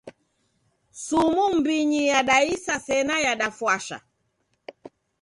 [1.05, 3.97] Sumu m'mbinyi yadaisa sena yafwasha.